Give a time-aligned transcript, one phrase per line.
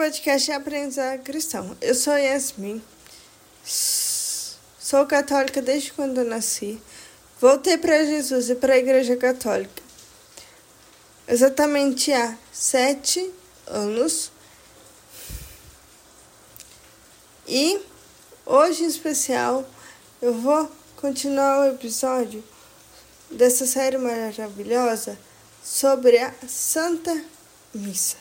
[0.00, 1.76] podcast Aprendizado Cristão.
[1.78, 2.82] Eu sou Yasmin,
[3.62, 6.80] sou católica desde quando nasci.
[7.38, 9.82] Voltei para Jesus e para a Igreja Católica
[11.28, 13.30] exatamente há sete
[13.66, 14.32] anos.
[17.46, 17.78] E
[18.46, 19.68] hoje em especial
[20.22, 22.42] eu vou continuar o episódio
[23.30, 25.18] dessa série maravilhosa
[25.62, 27.22] sobre a Santa
[27.74, 28.16] Missa.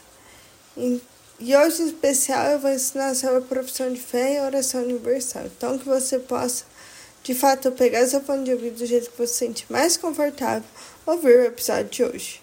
[1.39, 5.45] E hoje em especial eu vou ensinar sobre a profissão de fé e oração universal.
[5.45, 6.65] Então que você possa,
[7.23, 10.67] de fato, pegar seu fone de ouvido do jeito que você se sente mais confortável
[11.05, 12.41] ouvir o episódio de hoje.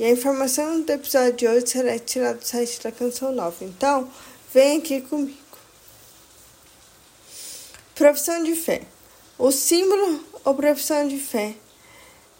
[0.00, 3.64] E a informação do episódio de hoje será tirada do site da Canção Nova.
[3.64, 4.10] Então,
[4.52, 5.38] vem aqui comigo.
[7.94, 8.82] Profissão de fé.
[9.38, 11.54] O símbolo ou profissão de fé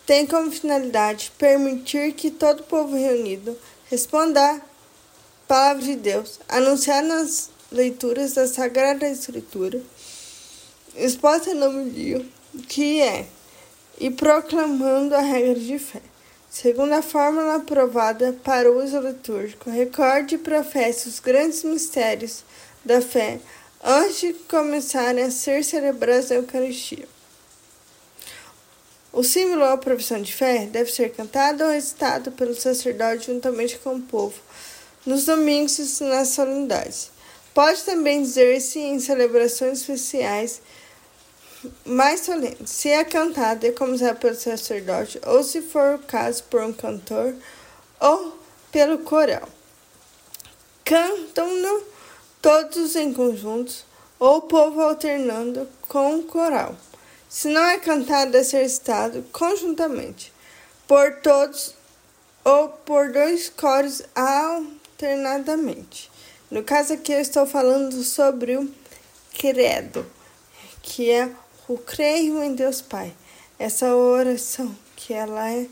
[0.05, 3.57] tem como finalidade permitir que todo povo reunido
[3.89, 4.61] responda
[5.47, 9.81] palavra de Deus, anunciar nas leituras da Sagrada Escritura,
[10.97, 12.27] exposta no livro,
[12.69, 13.27] que é,
[13.99, 16.01] e proclamando a regra de fé.
[16.51, 22.45] Segundo a fórmula aprovada para o uso litúrgico, recorde e professe os grandes mistérios
[22.85, 23.41] da fé
[23.83, 27.09] antes de começarem a ser celebrados na Eucaristia.
[29.13, 33.79] O símbolo ou a profissão de fé deve ser cantado ou recitado pelo sacerdote juntamente
[33.79, 34.35] com o povo
[35.07, 37.11] nos domingos e nas solenidades.
[37.53, 40.61] Pode também dizer-se em celebrações especiais
[41.85, 46.63] mais solenes, se é cantada e começada pelo sacerdote, ou se for o caso por
[46.63, 47.35] um cantor
[48.01, 48.39] ou
[48.71, 49.49] pelo coral.
[50.85, 51.83] Cantam-no
[52.43, 53.85] todos em conjuntos,
[54.19, 56.77] ou o povo alternando com o coral.
[57.29, 60.33] Se não é cantado, é ser recitado conjuntamente,
[60.87, 61.75] por todos
[62.45, 64.03] ou por dois coros
[64.95, 66.11] alternadamente.
[66.51, 68.73] No caso aqui, eu estou falando sobre o
[69.37, 70.07] credo,
[70.83, 71.31] que é
[71.69, 73.13] o creio em Deus Pai.
[73.59, 75.67] Essa oração, que ela é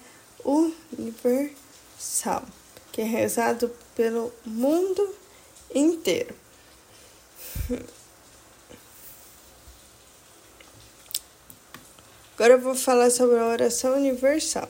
[0.44, 2.42] universal,
[2.90, 5.14] que é rezado pelo mundo
[5.74, 6.34] inteiro.
[12.34, 14.68] Agora eu vou falar sobre a oração universal.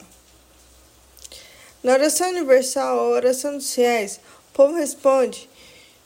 [1.83, 4.21] Na oração universal, a oração dos fiéis,
[4.53, 5.49] o povo responde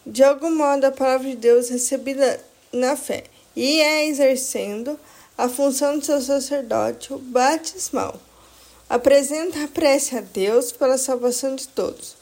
[0.07, 2.41] de algum modo a palavra de Deus recebida
[2.73, 3.25] na fé
[3.57, 4.99] e é exercendo
[5.37, 8.15] a função de seu sacerdote, o batismal.
[8.89, 12.17] Apresenta a prece a Deus pela salvação de todos.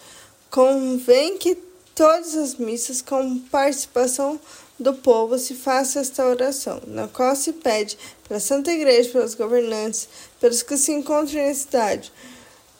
[0.50, 1.56] Convém que
[1.94, 4.40] todas as missas com participação
[4.78, 10.08] do povo se faça esta oração, na qual se pede pela Santa Igreja, pelos governantes,
[10.40, 12.10] pelos que se encontram na cidade,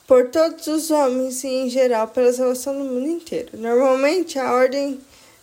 [0.07, 3.51] por todos os homens e, em geral, pela salvação do mundo inteiro.
[3.55, 5.01] Normalmente, a ordem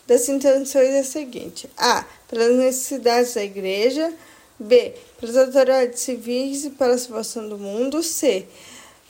[0.07, 2.05] das intenções é a seguinte: A.
[2.27, 4.13] Pelas necessidades da Igreja.
[4.59, 4.93] B.
[5.19, 8.03] Pelas autoridades civis e pela salvação do mundo.
[8.03, 8.45] C.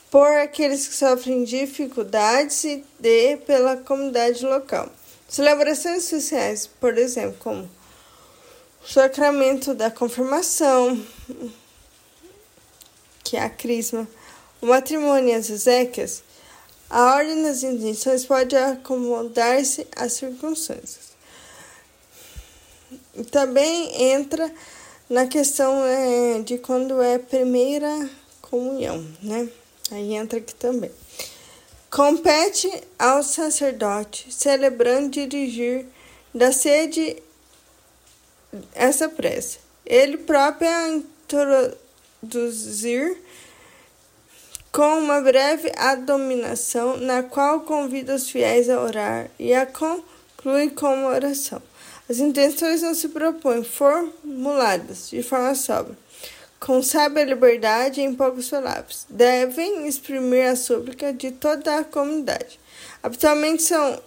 [0.09, 2.63] Por aqueles que sofrem dificuldades.
[2.63, 3.37] E D.
[3.45, 4.89] Pela comunidade local.
[5.27, 7.69] Celebrações sociais, por exemplo, como
[8.83, 11.01] o sacramento da confirmação,
[13.23, 14.05] que é a crisma,
[14.61, 16.23] o matrimônio e as exéquias,
[16.89, 21.11] a ordem das intenções pode acomodar-se às circunstâncias.
[23.31, 24.51] Também entra
[25.09, 28.09] na questão é, de quando é primeira
[28.41, 29.49] comunhão, né?
[29.89, 30.91] Aí entra aqui também.
[31.89, 35.85] Compete ao sacerdote, celebrando, dirigir
[36.33, 37.21] da sede
[38.73, 39.59] essa prece.
[39.85, 40.89] Ele próprio a
[42.19, 43.17] introduzir
[44.71, 50.93] com uma breve adominação, na qual convida os fiéis a orar e a conclui com
[50.93, 51.61] uma oração.
[52.09, 55.97] As intenções não se propõem formuladas de forma sóbria
[56.61, 59.07] com sábia liberdade em poucas palavras.
[59.09, 62.59] Devem exprimir a súplica de toda a comunidade.
[63.01, 63.99] Habitualmente são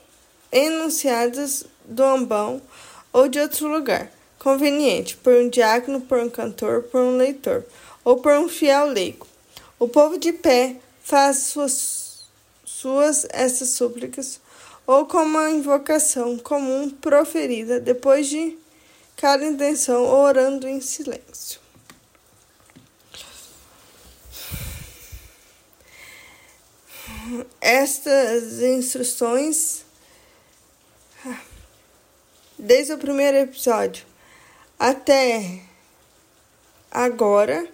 [0.53, 2.63] enunciadas do ambão
[3.13, 4.09] ou de outro lugar,
[4.39, 7.65] conveniente, por um diácono, por um cantor, por um leitor,
[8.05, 9.27] ou por um fiel leigo.
[9.79, 12.26] O povo de pé faz suas,
[12.65, 14.41] suas essas súplicas,
[14.87, 18.59] ou com uma invocação comum proferida depois de
[19.17, 21.65] cada intenção, orando em silêncio.
[27.61, 29.85] estas instruções,
[32.59, 34.05] desde o primeiro episódio
[34.79, 35.62] até
[36.91, 37.67] agora,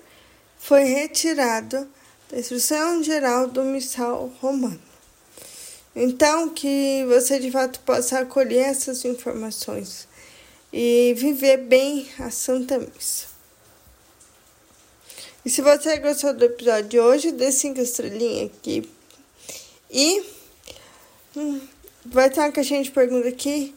[0.61, 1.89] foi retirado
[2.31, 4.81] da instrução geral do missal romano.
[5.97, 10.07] Então, que você de fato possa acolher essas informações
[10.73, 13.27] e viver bem a Santa Missa.
[15.45, 18.89] E se você gostou do episódio de hoje, dê cinco estrelinhas aqui.
[19.91, 20.23] E
[21.35, 21.61] hum,
[22.05, 23.75] vai ter uma caixinha de pergunta aqui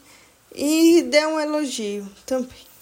[0.54, 2.73] e dê um elogio também.